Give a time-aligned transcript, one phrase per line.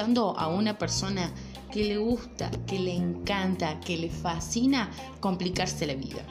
[0.00, 1.32] a una persona
[1.70, 4.90] que le gusta, que le encanta, que le fascina
[5.20, 6.24] complicarse la vida.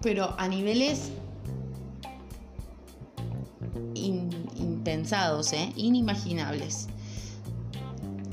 [0.00, 1.10] Pero a niveles
[3.94, 5.72] impensados, ¿eh?
[5.76, 6.88] inimaginables.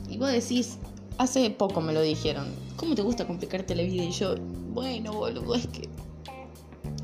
[0.10, 0.78] Y vos decís,
[1.18, 4.04] hace poco me lo dijeron, ¿cómo te gusta complicarte la vida?
[4.04, 4.36] Y yo,
[4.74, 5.90] bueno, boludo, es que...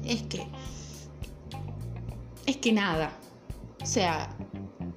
[0.05, 0.47] Es que...
[2.45, 3.11] Es que nada.
[3.81, 4.35] O sea,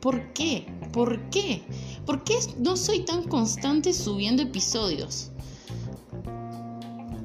[0.01, 0.67] ¿por qué?
[0.93, 1.63] ¿Por qué?
[2.07, 5.31] ¿Por qué no soy tan constante subiendo episodios?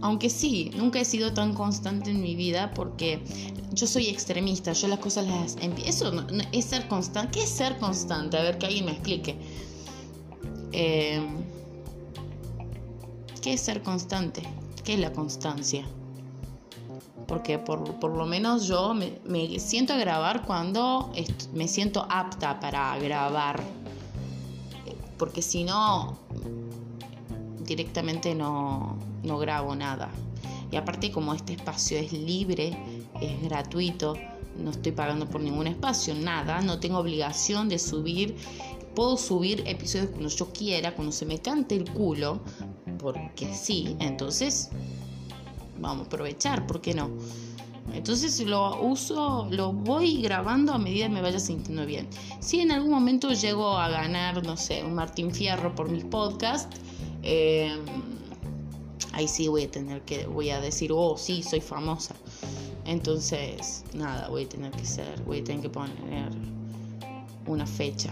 [0.02, 3.24] Aunque sí, nunca he sido tan constante en mi vida porque
[3.74, 6.10] yo soy extremista, yo las cosas las empiezo.
[6.10, 7.32] Eso es ser constante.
[7.40, 8.38] ¿Qué es ser constante?
[8.38, 9.36] A ver que alguien me explique.
[10.74, 11.26] Eh,
[13.42, 14.44] ¿Qué es ser constante?
[14.84, 15.86] ¿Qué es la constancia?
[17.28, 21.12] Porque por, lo menos yo me, me, siento a grabar cuando
[21.54, 23.64] me siento apta para grabar.
[25.18, 26.18] Porque si no,
[27.66, 30.10] directamente no, no grabo nada.
[30.72, 32.78] Y aparte como este espacio es libre,
[33.22, 34.16] es gratuito,
[34.58, 38.36] no estoy pagando por ningún espacio, nada, no tengo obligación de subir,
[38.96, 42.40] puedo subir episodios cuando yo quiera, cuando se me cante el culo,
[42.98, 44.70] porque sí, entonces
[45.80, 47.10] vamos a aprovechar, ¿por qué no?
[47.94, 52.08] Entonces lo uso, lo voy grabando a medida que me vaya sintiendo bien.
[52.40, 56.78] Si en algún momento llego a ganar, no sé, un Martín Fierro por mis podcasts,
[57.24, 57.78] eh,
[59.14, 62.16] ahí sí voy a tener que, voy a decir, oh, sí, soy famosa.
[62.86, 66.30] Entonces, nada, voy a tener que ser, voy a tener que poner
[67.48, 68.12] una fecha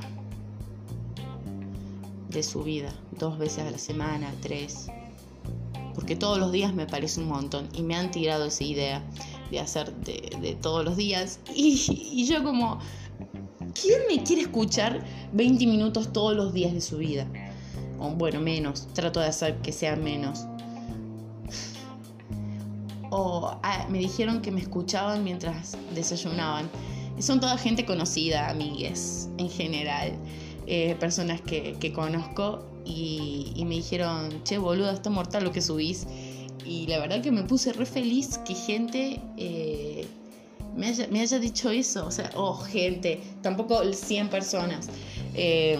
[2.30, 4.88] de su vida, dos veces a la semana, tres.
[5.94, 9.03] Porque todos los días me parece un montón y me han tirado esa idea
[9.51, 11.40] de hacer de, todos los días.
[11.56, 12.79] Y, yo como,
[13.79, 15.03] ¿quién me quiere escuchar
[15.34, 17.28] 20 minutos todos los días de su vida?
[18.00, 20.45] O bueno, menos, trato de hacer que sea menos.
[23.12, 26.69] O ah, me dijeron que me escuchaban mientras desayunaban.
[27.19, 30.18] Son toda gente conocida, amigues, en general.
[30.66, 36.05] Eh, personas que, conozco y, me dijeron, che, boludo, está mortal lo que subís.
[36.66, 40.07] Y la verdad que me puse re feliz que gente eh,
[40.75, 42.05] me, haya, dicho eso.
[42.05, 44.89] O sea, oh, gente, tampoco 100 personas.
[45.33, 45.77] Eh,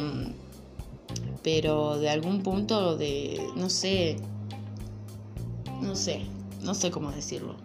[1.44, 4.16] pero de algún punto de, no sé,
[5.82, 6.22] no sé,
[6.62, 7.56] no sé cómo decirlo.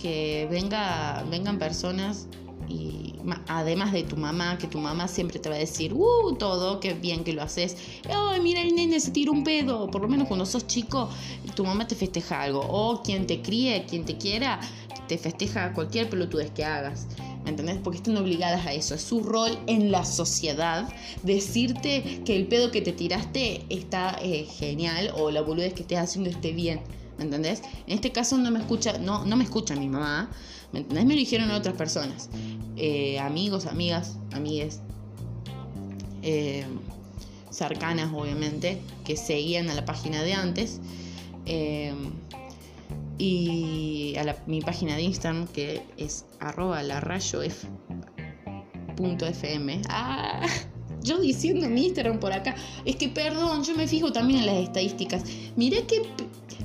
[0.00, 2.28] Que venga, vengan personas
[2.68, 3.14] y
[3.46, 6.94] además de tu mamá, que tu mamá siempre te va a decir, uh, todo, qué
[6.94, 7.76] bien que lo haces.
[8.08, 9.90] Ay, mira, el nene se tira un pedo.
[9.90, 11.08] Por lo menos cuando sos chico,
[11.54, 12.60] tu mamá te festeja algo.
[12.60, 14.60] O quien te críe, quien te quiera,
[15.08, 17.06] te festeja cualquier pelotudez que hagas.
[17.44, 17.78] ¿Me entendés?
[17.82, 18.94] Porque están obligadas a eso.
[18.94, 20.88] Es su rol en la sociedad
[21.22, 25.98] decirte que el pedo que te tiraste está eh, genial o la boludez que estés
[25.98, 26.80] haciendo esté bien.
[27.16, 27.62] ¿Me entendés?
[27.86, 30.30] En este caso no me escucha, no, no me escucha mi mamá
[30.72, 31.06] ¿Me entendés?
[31.06, 32.28] Me lo dijeron otras personas.
[32.76, 34.80] Eh, amigos, amigas, amigues.
[36.22, 36.64] Eh,
[37.50, 40.80] cercanas, obviamente, que seguían a la página de antes.
[41.46, 41.94] Eh,
[43.18, 47.40] y a mi página de Instagram, que es arroba la rayo
[49.88, 50.46] Ah,
[51.02, 52.54] yo diciendo mi Instagram por acá.
[52.84, 55.24] Es que perdón, yo me fijo también en las estadísticas.
[55.56, 56.02] Mirá que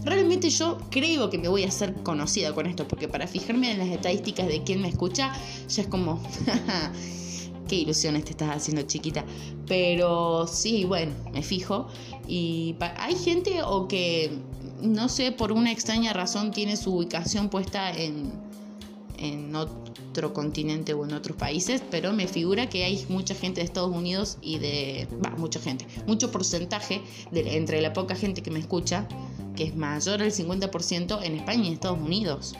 [0.06, 3.80] realmente yo creo que me voy a hacer conocida con esto, porque para fijarme en
[3.80, 5.34] las estadísticas de quién me escucha,
[5.68, 6.22] ya es como,
[7.68, 9.25] qué ilusiones te estás haciendo chiquita.
[9.68, 11.88] Pero sí, bueno, me fijo.
[12.28, 14.31] Y hay gente o que,
[14.81, 18.31] no sé, por una extraña razón tiene su ubicación puesta en,
[19.18, 23.66] en otro continente o en otros países, pero me figura que hay mucha gente de
[23.66, 25.07] Estados Unidos y de...
[25.25, 27.01] Va, mucha gente, mucho porcentaje
[27.33, 29.07] entre la poca gente que me escucha
[29.55, 32.55] que es mayor al 50% en España y Estados Unidos.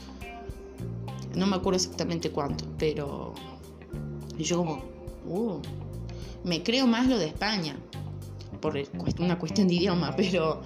[1.35, 3.33] No me acuerdo exactamente cuánto, pero
[4.37, 4.83] yo como,
[5.27, 5.59] uh,
[6.43, 7.75] me creo más lo de España,
[8.61, 8.77] por
[9.19, 10.61] una cuestión de idioma, pero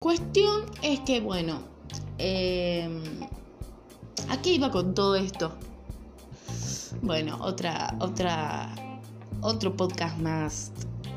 [0.00, 1.60] cuestión es que, bueno,
[2.18, 2.88] eh,
[4.28, 5.52] ¿a qué iba con todo esto?
[7.02, 8.74] Bueno, otra, otra,
[9.40, 10.72] otro podcast más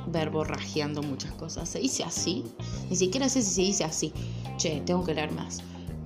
[0.07, 1.69] verborrajeando muchas cosas.
[1.69, 2.45] Se dice así,
[2.89, 4.13] ni siquiera sé si se dice así
[4.57, 5.59] che, tengo que leer más.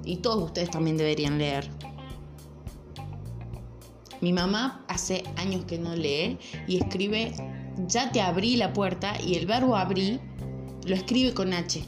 [0.04, 1.70] Y todos ustedes también deberían leer.
[4.22, 6.38] Mi mamá hace años que no lee
[6.68, 7.34] y escribe,
[7.88, 10.20] ya te abrí la puerta y el verbo abrí
[10.86, 11.84] lo escribe con H.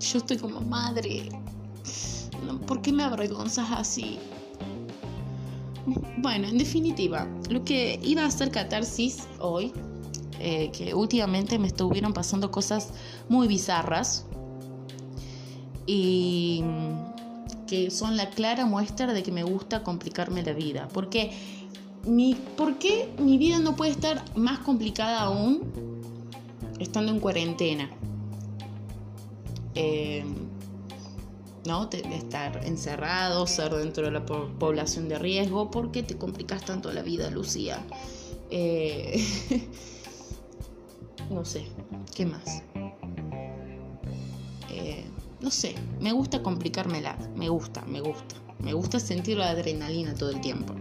[0.00, 1.28] Yo estoy como madre.
[2.66, 4.18] ¿Por qué me avergonzas así?
[6.18, 9.72] Bueno, en definitiva, lo que iba a hacer catarsis hoy,
[10.38, 12.92] eh, que últimamente me estuvieron pasando cosas
[13.28, 14.24] muy bizarras
[15.86, 16.64] y
[17.66, 20.88] que son la clara muestra de que me gusta complicarme la vida.
[20.92, 21.32] Porque
[22.06, 25.62] mi, ¿Por qué mi vida no puede estar más complicada aún
[26.78, 27.90] estando en cuarentena?
[29.74, 30.24] Eh,
[31.64, 31.88] ¿no?
[31.90, 37.02] Estar encerrado, ser dentro de la población de riesgo, ¿por qué te complicas tanto la
[37.02, 37.84] vida, Lucía?
[38.50, 39.24] Eh,
[41.30, 41.66] no sé,
[42.14, 42.62] ¿qué más?
[44.70, 45.04] Eh,
[45.40, 50.30] no sé, me gusta complicármela, me gusta, me gusta, me gusta sentir la adrenalina todo
[50.30, 50.74] el tiempo.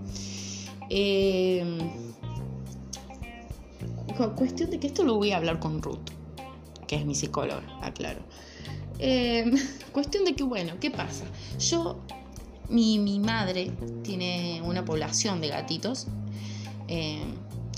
[0.90, 1.78] Eh,
[4.28, 6.10] cuestión de que esto lo voy a hablar con Ruth,
[6.90, 8.22] que es mi psicóloga, aclaro.
[8.98, 9.46] Eh,
[9.94, 11.24] cuestión de que, bueno, ¿qué pasa?
[11.60, 12.00] Yo,
[12.68, 13.72] mi, madre
[14.02, 16.08] tiene una población de gatitos
[16.88, 17.24] eh,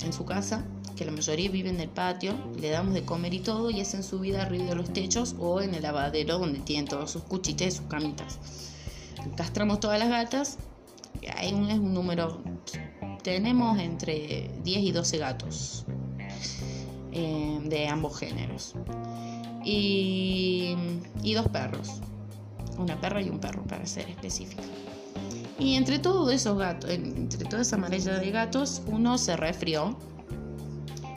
[0.01, 0.65] en su casa,
[0.95, 4.01] que la mayoría viven en el patio, le damos de comer y todo, y hacen
[4.01, 7.75] su vida arriba de los techos o en el lavadero donde tienen todos sus cuchites
[7.75, 8.39] sus camitas.
[9.35, 10.57] Castramos todas las gatas,
[11.35, 12.41] hay un, es un número,
[13.23, 15.85] tenemos entre 10 y 12 gatos
[17.11, 18.73] eh, de ambos géneros
[19.63, 20.75] y,
[21.35, 22.01] dos perros.
[22.77, 24.63] Una perra y un perro, para ser específico.
[25.59, 29.97] Y entre todos esos gatos, entre toda esa maraña de gatos, uno se resfrió.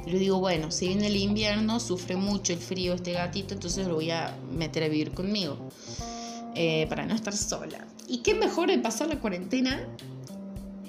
[0.06, 3.94] Le digo, bueno, si viene el invierno, sufre mucho el frío este gatito, entonces lo
[3.94, 5.56] voy a meter a vivir conmigo.
[6.56, 7.85] Eh, para no estar sola.
[8.06, 9.88] ¿Y qué mejor de pasar la cuarentena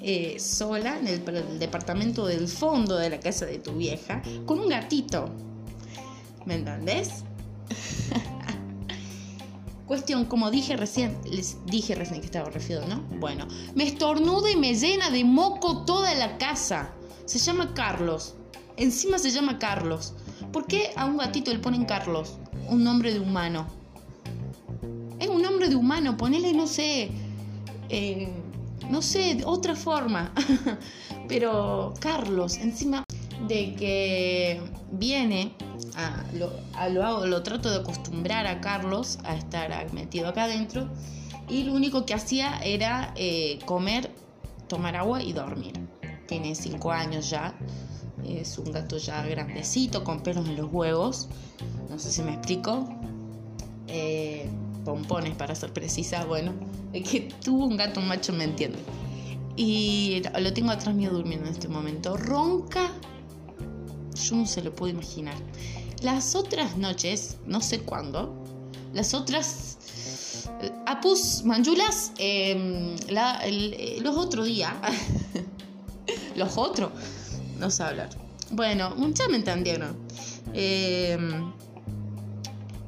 [0.08, 4.70] eh, sola en el, departamento del fondo de la casa de tu vieja con un
[4.70, 5.32] gatito?
[6.46, 7.24] ¿Me entendés?
[9.88, 13.02] Cuestión, como dije recién, les dije recién que estaba refiado, ¿no?
[13.20, 16.92] Bueno, me estornuda y me llena de moco toda la casa.
[17.26, 18.36] Se llama Carlos.
[18.78, 20.14] Encima se llama Carlos.
[20.54, 22.38] ¿Por qué a un gatito le ponen Carlos?
[22.70, 23.66] Un nombre de humano.
[25.20, 27.10] Es un nombre de humano, ponele, no sé,
[27.90, 28.45] eh,
[28.90, 30.34] no sé, otra forma.
[31.28, 33.04] Pero Carlos, encima
[33.48, 34.62] de que
[34.92, 35.54] viene
[35.96, 40.90] a lo, lo, trato de acostumbrar a Carlos a estar metido acá adentro
[41.48, 44.12] y lo único que hacía era eh, comer,
[44.68, 45.74] tomar agua y dormir.
[46.28, 47.56] Tiene 5 años ya,
[48.24, 51.28] es un gato ya grandecito con pelos en los huevos,
[51.90, 52.90] no sé si me explico.
[53.88, 54.50] Eh,
[54.86, 56.54] pompones para ser precisa, bueno,
[56.94, 58.80] es que tuvo un gato macho me entiende.
[59.58, 62.16] Y lo tengo atrás mío durmiendo en este momento.
[62.18, 62.92] Ronca
[64.16, 65.36] yo no se lo puedo imaginar.
[66.02, 68.34] Las otras noches, no sé cuándo,
[68.94, 69.78] las otras
[70.62, 74.74] eh, Apus Manjulas, em, eh, los otros días,
[76.36, 76.92] los otros,
[77.60, 78.10] no sé hablar.
[78.52, 79.98] Bueno, ya me entendieron.
[80.54, 81.52] Em,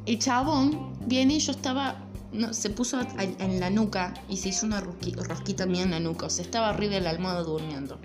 [0.06, 1.95] el chabón viene yo estaba,
[2.31, 6.27] no, se puso en la nuca y se hizo una rosquita mía en la nuca,
[6.27, 7.98] o sea, estaba arriba de la almohada durmiendo.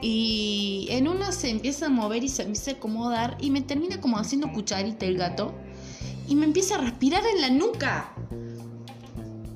[0.00, 4.00] Y en una se empieza a mover y se empieza a acomodar y me termina
[4.00, 5.54] como haciendo cucharita el gato
[6.28, 8.12] y me empieza a respirar en la nuca.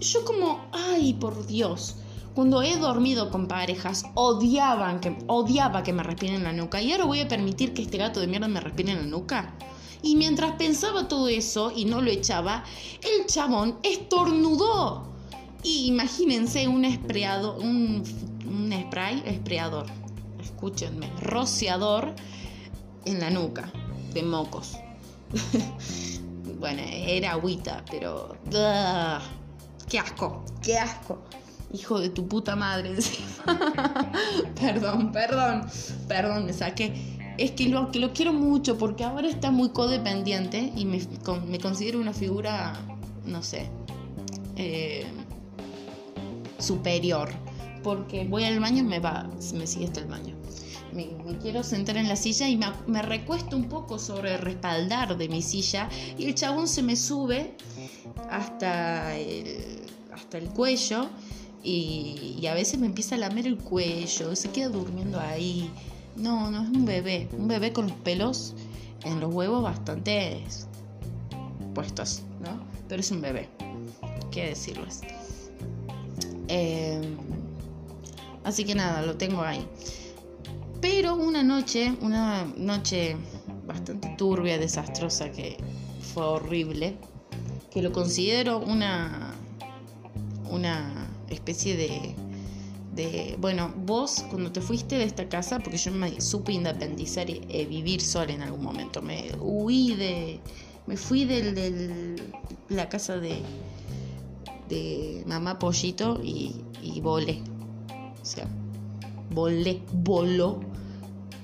[0.00, 1.96] Yo como, ay, por Dios.
[2.34, 6.80] Cuando he dormido con parejas, odiaban que, odiaba que me respiren en la nuca.
[6.80, 9.54] Y ahora voy a permitir que este gato de mierda me respire en la nuca.
[10.02, 12.64] Y mientras pensaba todo eso y no lo echaba,
[13.02, 15.04] el chabón estornudó.
[15.62, 18.02] Y imagínense un espreado, un,
[18.88, 19.86] spray, espreador
[20.62, 22.14] escúchenme, rociador
[23.04, 23.72] en la nuca
[24.14, 24.76] de mocos.
[26.60, 28.36] bueno, era agüita, pero...
[29.88, 30.44] ¡Qué asco!
[30.62, 31.20] ¡Qué asco!
[31.72, 32.94] Hijo de tu puta madre.
[34.60, 35.66] perdón, perdón,
[36.06, 37.18] perdón, me saqué.
[37.38, 41.00] Es que lo, que lo quiero mucho porque ahora está muy codependiente y me,
[41.46, 42.80] me considero una figura,
[43.24, 43.68] no sé,
[44.56, 45.06] eh,
[46.58, 47.30] superior.
[47.82, 50.42] Porque voy al baño y me va, me sigue hasta el baño
[50.92, 55.28] me, quiero sentar en la silla y me, recuesto un poco sobre el respaldar de
[55.28, 57.54] mi silla y el chabón se me sube
[58.30, 59.80] hasta el,
[60.12, 61.08] hasta el cuello
[61.64, 65.70] y, a veces me empieza a lamer el cuello, se queda durmiendo ahí.
[66.16, 68.54] No, no es un bebé, un bebé con los pelos
[69.04, 70.42] en los huevos bastante
[71.74, 72.60] puestos, ¿no?
[72.88, 73.48] Pero es un bebé,
[74.30, 75.00] qué decirles.
[76.48, 77.00] Eh,
[78.44, 79.66] así que nada, lo tengo ahí.
[80.80, 83.16] Pero una noche, una noche
[83.66, 85.56] bastante turbia, desastrosa, que
[86.12, 86.96] fue horrible,
[87.70, 89.34] que lo considero una,
[90.50, 92.14] una especie de,
[92.94, 97.40] de, bueno, vos cuando te fuiste de esta casa, porque yo me supe independizar y
[97.48, 100.40] eh, vivir sola en algún momento, me huí de,
[100.86, 102.16] me fui de
[102.68, 103.40] la casa de,
[104.68, 107.40] de mamá Pollito y, y volé,
[108.20, 108.46] o sea,
[109.30, 110.60] volé, voló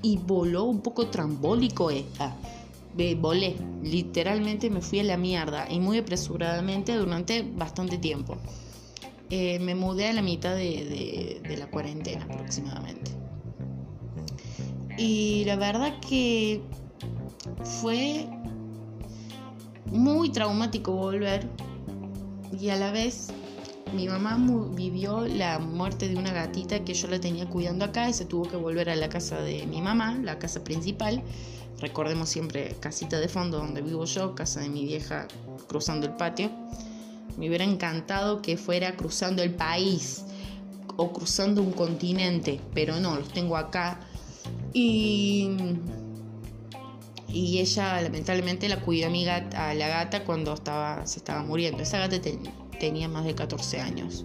[0.02, 2.36] y voló un poco trambólico esta.
[3.20, 8.36] Volé, literalmente me fui a la mierda y muy apresuradamente durante bastante tiempo.
[9.30, 13.11] Eh, me mudé a la mitad de, la cuarentena aproximadamente.
[14.97, 16.62] Y la verdad que
[17.80, 18.26] fue
[19.87, 21.49] muy traumático volver
[22.58, 23.28] y a la vez
[23.94, 24.38] mi mamá
[24.75, 28.49] vivió la muerte de una gatita que yo la tenía cuidando acá y se tuvo
[28.49, 31.23] que volver a la casa de mi mamá, la casa principal.
[31.80, 35.28] Recordemos siempre casita de fondo donde vivo yo, casa de mi vieja
[35.68, 36.50] cruzando el patio.
[37.38, 40.25] Me hubiera encantado que fuera cruzando el país
[40.97, 44.00] o cruzando un continente, pero no, los tengo acá.
[44.73, 45.50] Y,
[47.28, 51.45] y ella lamentablemente la cuidó a, mi gata, a la gata cuando estaba, se estaba
[51.45, 51.83] muriendo.
[51.83, 52.16] Esa gata
[52.80, 54.25] tenía más de 14 años.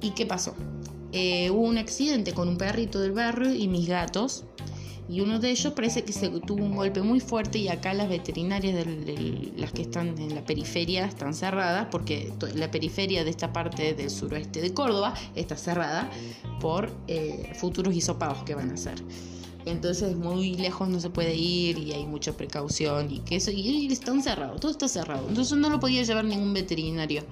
[0.00, 0.54] ¿Y qué pasó?
[1.12, 4.44] Eh, hubo un accidente con un perrito del barrio y mis gatos
[5.08, 8.08] y uno de ellos parece que se tuvo un golpe muy fuerte y acá las
[8.08, 8.86] veterinarias
[9.56, 14.10] las que están en la periferia están cerradas porque la periferia de esta parte del
[14.10, 16.10] suroeste de Córdoba está cerrada
[16.60, 18.94] por eh, futuros hisopados que van a hacer.
[19.64, 23.92] Entonces muy lejos no se puede ir y hay mucha precaución y que eso y
[23.92, 25.28] están cerrados, todo está cerrado.
[25.28, 27.22] Entonces no lo podía llevar ningún veterinario.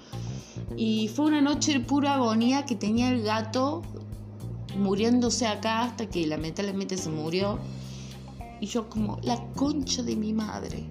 [0.77, 3.83] Y fue una noche de pura agonía que tenía el gato
[4.81, 7.59] muriéndose acá hasta que lamentablemente se murió.
[8.61, 10.85] Y yo como, la concha de mi madre.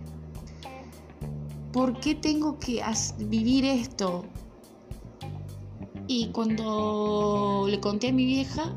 [1.72, 2.82] ¿Por qué tengo que
[3.20, 4.26] vivir esto?
[6.08, 8.74] Y cuando le conté a mi vieja,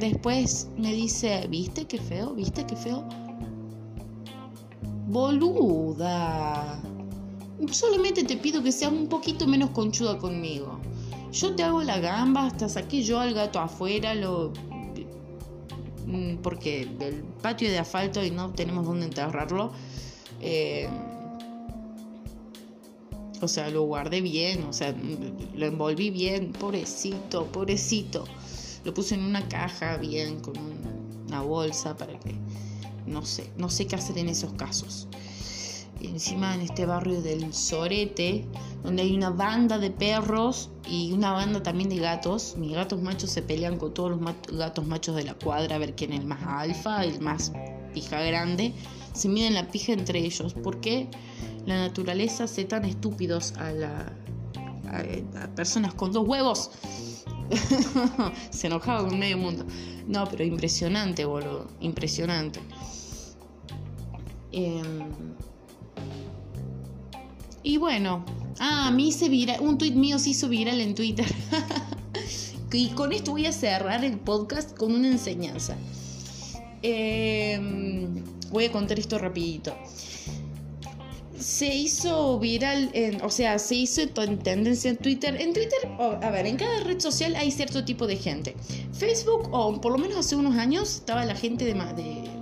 [0.00, 2.32] después me dice, ¿viste qué feo?
[2.32, 3.06] ¿Viste qué feo?
[5.08, 6.80] Boluda.
[7.70, 10.79] Solamente te pido que seas un poquito menos conchuda conmigo.
[11.32, 14.52] Yo te hago la gamba, hasta saqué yo al gato afuera, lo
[16.06, 19.72] mm, porque del patio de asfalto y no tenemos dónde enterrarlo.
[20.40, 20.88] Eh,
[23.40, 24.94] o sea, lo guardé bien, o sea,
[25.54, 28.24] lo envolví bien, pobrecito, pobrecito.
[28.84, 30.54] Lo puse en una caja bien, con
[31.26, 32.34] una bolsa para que,
[33.06, 35.08] no sé, no sé qué hacer en esos casos.
[36.02, 38.46] Encima en este barrio del Sorete,
[38.82, 42.54] donde hay una banda de perros y una banda también de gatos.
[42.56, 44.20] Mis gatos machos se pelean con todos los
[44.58, 47.52] gatos machos de la cuadra a ver quién es el más alfa, el más
[47.92, 48.72] pija grande.
[49.12, 50.54] Se miden la pija entre ellos.
[50.54, 51.08] ¿Por qué
[51.66, 54.12] la naturaleza hace tan estúpidos a, la,
[54.88, 56.70] a, personas con dos huevos?
[58.50, 59.66] se enojaba con medio mundo.
[60.06, 61.68] No, pero impresionante, boludo.
[61.80, 62.60] Impresionante.
[64.52, 64.82] Eh,
[67.62, 68.24] y bueno,
[68.58, 71.26] ah, mí se viral, un tweet mío se hizo viral en Twitter.
[72.72, 75.76] y con esto voy a cerrar el podcast con una enseñanza.
[76.82, 79.76] Em, voy a contar esto rapidito.
[81.38, 82.90] Se hizo viral,
[83.22, 85.40] o sea, se hizo en tendencia en Twitter.
[85.40, 88.56] En Twitter, a ver, en cada red social hay cierto tipo de gente.
[88.92, 92.39] Facebook, o por lo menos hace unos años, estaba la gente de, de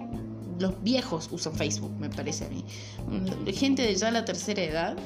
[0.58, 2.64] los viejos usan Facebook, me parece a mí.
[3.52, 4.96] Gente de ya la tercera edad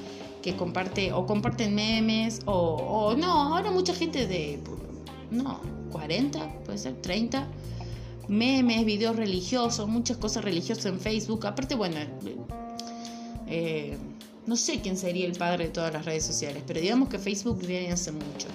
[0.43, 4.61] que comparte o comparten memes o, no, ahora mucha gente de,
[5.31, 5.61] no,
[5.93, 7.47] 40, puede ser 30,
[8.29, 11.47] memes, videos religiosos, muchas cosas religiosas en Facebook.
[11.47, 11.97] Aparte, bueno,
[13.47, 13.97] eh,
[14.47, 17.65] no sé quién sería el padre de todas las redes sociales, pero digamos que Facebook
[17.65, 18.49] viene hace mucho.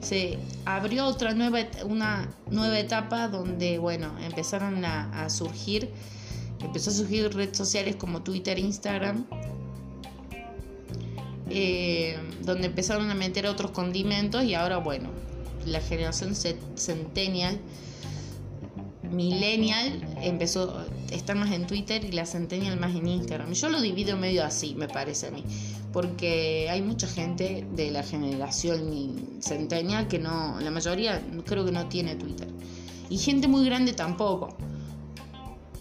[0.00, 5.90] Se abrió otra nueva, una nueva etapa donde, bueno, empezaron a surgir
[6.60, 9.26] empezó a surgir redes sociales como Twitter, Instagram,
[11.50, 15.10] eh, donde empezaron a meter otros condimentos y ahora, bueno,
[15.64, 17.58] la generación centennial,
[19.10, 23.52] millennial, empezó a estar más en Twitter y la centennial más en Instagram.
[23.52, 25.44] Yo lo divido medio así, me parece a mí,
[25.92, 31.88] porque hay mucha gente de la generación centennial que no, la mayoría creo que no
[31.88, 32.48] tiene Twitter.
[33.08, 34.54] Y gente muy grande tampoco.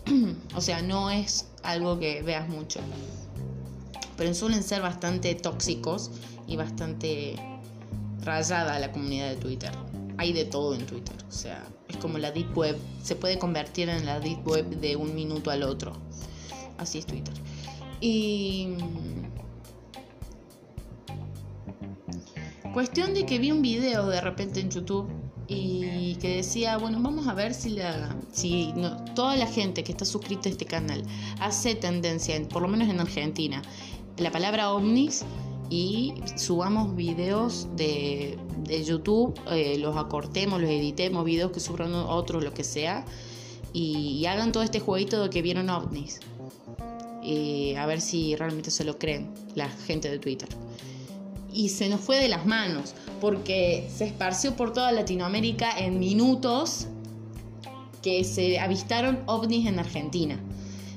[0.56, 2.80] o sea, no es algo que veas mucho.
[4.16, 6.12] Pero suelen ser bastante tóxicos
[6.48, 7.36] y bastante
[8.22, 9.72] rayada la comunidad de Twitter.
[10.18, 11.16] Hay de todo en Twitter.
[11.28, 12.78] O sea, es como la Deep Web.
[13.04, 15.94] Se puede convertir en la Deep Web de un minuto al otro.
[16.78, 17.34] Así es Twitter.
[18.02, 18.70] Y
[22.74, 25.10] cuestión de que vi un video de repente en YouTube
[25.48, 28.74] y que decía, bueno, vamos a ver si, la, si
[29.16, 31.04] toda la gente que está suscrita a este canal
[31.40, 33.62] hace tendencia, por lo menos en Argentina,
[34.18, 35.24] la palabra ovnis
[35.70, 38.38] y subamos videos de,
[38.86, 43.06] YouTube, eh, los acortemos, los editemos, videos que suban otros, lo que sea,
[43.74, 46.20] y, hagan todo este jueguito de que vieron ovnis.
[47.78, 50.48] A ver si realmente se lo creen la gente de Twitter.
[51.58, 56.86] Y se nos fue de las manos, porque se esparció por toda Latinoamérica en minutos
[58.04, 60.40] que se avistaron ovnis en Argentina.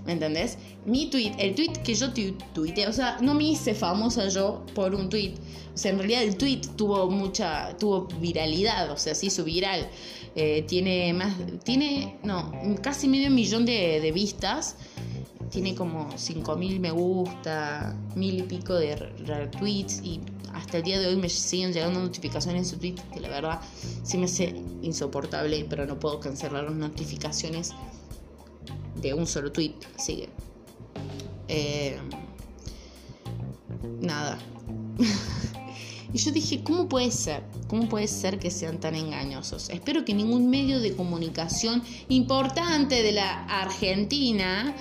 [0.04, 0.58] ¿Me entendés?
[0.84, 2.12] Mi tweet, el tweet que yo
[2.52, 5.32] tuiteé, o sea, no me hice famosa yo por un tweet.
[5.74, 9.88] O sea, en realidad el tweet tuvo mucha, tuvo viralidad, o sea, se hizo viral.
[10.36, 12.52] Eh, tiene más, tiene, no,
[12.82, 14.76] casi medio millón de vistas.
[15.50, 20.20] Tiene como 5.000 me gusta, mil y pico de retweets y
[20.52, 23.60] hasta el día de hoy me siguen llegando notificaciones en su tweet que la verdad
[24.02, 27.72] sí me hace insoportable, pero no puedo cancelar las notificaciones
[29.00, 29.74] de un solo tweet.
[29.98, 30.28] Sigue.
[31.48, 31.98] Eh,
[34.00, 34.38] nada.
[36.12, 37.42] y yo dije, ¿cómo puede ser?
[37.68, 39.70] ¿Cómo puede ser que sean tan engañosos?
[39.70, 44.74] Espero que ningún medio de comunicación importante de la Argentina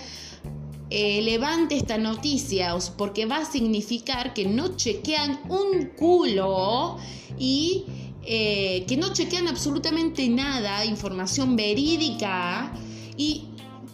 [0.89, 6.97] eh, levante esta noticia, porque va a significar que no chequean un culo
[7.37, 7.85] y
[8.23, 12.73] eh, que no chequean absolutamente nada, información verídica
[13.17, 13.45] y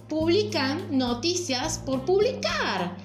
[0.08, 2.98] publican noticias por publicar.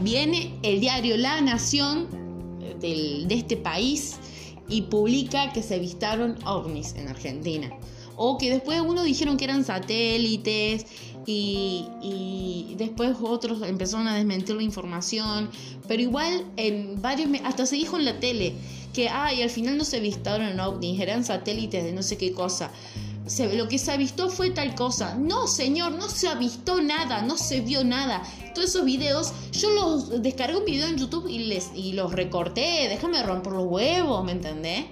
[0.00, 2.08] Viene el diario La Nación
[2.80, 4.16] de este país
[4.68, 7.70] y publica que se avistaron ovnis en Argentina.
[8.16, 10.86] O que después uno dijeron que eran satélites
[11.28, 15.50] y, y, después otros empezaron a desmentir la información.
[15.86, 18.54] Pero igual en varios, hasta se dijo en la tele
[18.92, 22.70] que, ay, al final no se avistaron ovnis, eran satélites de no sé qué cosa
[23.54, 25.14] lo que se avistó fue tal cosa.
[25.14, 28.22] No, señor, no se avistó nada, no se vio nada.
[28.54, 32.88] Todos esos videos, yo los descargué un video en YouTube y, les, y los recorté.
[32.88, 34.86] Déjame romper los huevos, ¿me entendés?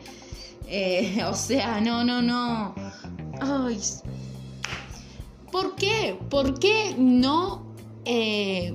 [0.68, 2.74] Eh, o sea, no, no, no.
[3.40, 3.80] Ay.
[5.56, 6.18] ¿Por qué?
[6.28, 7.64] ¿Por qué no
[8.04, 8.74] eh,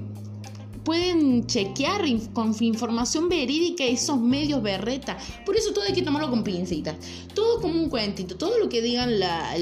[0.84, 2.02] pueden chequear
[2.34, 5.16] con información verídica esos medios berreta.
[5.46, 6.96] Por eso todo hay que tomarlo con pincitas.
[7.36, 8.36] Todo como un cuentito.
[8.36, 9.20] Todo lo que digan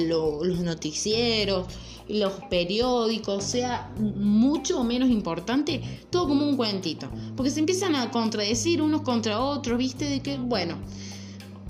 [0.07, 1.67] los noticieros,
[2.07, 7.09] los periódicos, sea mucho o menos importante, todo como un cuentito.
[7.35, 10.05] Porque se empiezan a contradecir unos contra otros, ¿viste?
[10.05, 10.77] De que, bueno,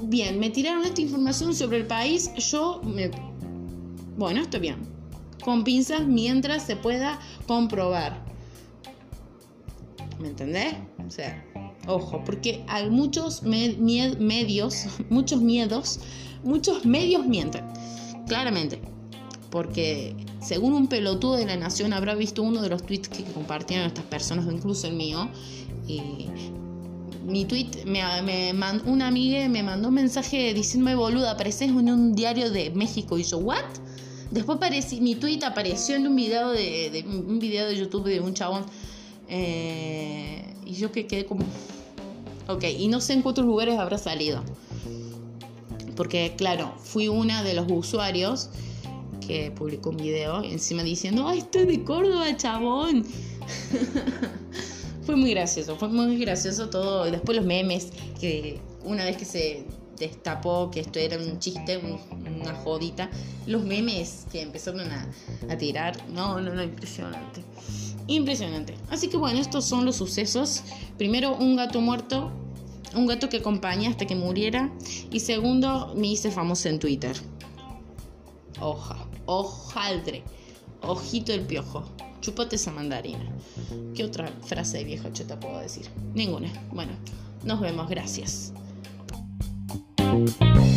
[0.03, 3.09] bien, me tiraron esta información sobre el país, yo me...
[4.15, 4.98] Bueno, está bien.
[5.43, 8.23] Con pinzas mientras se pueda comprobar.
[10.19, 10.75] ¿Me entendés?
[11.05, 11.43] O sea,
[11.87, 15.99] ojo, porque hay muchos medios, muchos miedos,
[16.43, 17.65] muchos medios mienten.
[18.27, 18.81] Claramente.
[19.49, 23.87] Porque según un pelotudo de la nación habrá visto uno de los tweets que compartieron
[23.87, 25.27] estas personas, incluso el mío.
[25.87, 26.27] Y
[27.25, 28.03] mi tweet, me,
[28.85, 33.17] una amiga me mandó un mensaje diciéndome, boluda, apareces en un diario de México.
[33.17, 33.65] Y yo, ¿what?
[34.31, 38.33] Después aparecí, mi tweet apareció en un video de, un video de YouTube de un
[38.33, 38.63] chabón
[39.27, 41.45] eh, y yo que quedé como...
[42.47, 44.43] Ok, y no sé en cuántos lugares habrá salido.
[45.95, 48.49] Porque claro, fui una de los usuarios
[49.25, 53.05] que publicó un video encima diciendo, ¡ay, estoy de Córdoba, chabón!
[55.03, 57.09] fue muy gracioso, fue muy gracioso todo.
[57.09, 57.89] Después los memes,
[58.19, 59.65] que una vez que se
[59.99, 63.09] destapó que esto era un chiste, una jodita,
[63.45, 65.07] los memes que empezaron a,
[65.49, 67.43] a tirar, no, no, no, impresionante.
[68.07, 68.75] Impresionante.
[68.89, 70.63] Así que bueno, estos son los sucesos.
[70.97, 72.31] Primero, un gato muerto,
[72.95, 74.71] un gato que acompaña hasta que muriera.
[75.11, 77.15] Y segundo, me hice famoso en Twitter.
[78.59, 80.23] Hoja, hojaldre,
[80.81, 81.83] ojito el piojo,
[82.19, 83.31] chupate esa mandarina.
[83.95, 85.87] ¿Qué otra frase de viejo chota puedo decir?
[86.13, 86.51] Ninguna.
[86.71, 86.93] Bueno,
[87.43, 88.53] nos vemos, gracias.
[90.09, 90.68] Thank you.